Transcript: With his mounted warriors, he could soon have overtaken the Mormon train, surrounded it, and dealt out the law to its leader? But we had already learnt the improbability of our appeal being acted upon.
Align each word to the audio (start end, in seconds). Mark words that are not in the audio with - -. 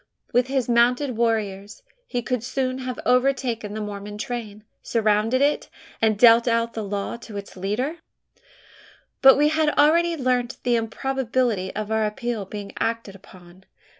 With 0.33 0.47
his 0.47 0.67
mounted 0.67 1.15
warriors, 1.15 1.83
he 2.07 2.23
could 2.23 2.43
soon 2.43 2.79
have 2.79 2.97
overtaken 3.05 3.75
the 3.75 3.81
Mormon 3.81 4.17
train, 4.17 4.63
surrounded 4.81 5.43
it, 5.43 5.69
and 6.01 6.17
dealt 6.17 6.47
out 6.47 6.73
the 6.73 6.83
law 6.83 7.17
to 7.17 7.37
its 7.37 7.55
leader? 7.55 7.97
But 9.21 9.37
we 9.37 9.49
had 9.49 9.69
already 9.77 10.17
learnt 10.17 10.57
the 10.63 10.75
improbability 10.75 11.71
of 11.75 11.91
our 11.91 12.07
appeal 12.07 12.45
being 12.45 12.71
acted 12.79 13.13
upon. 13.13 13.65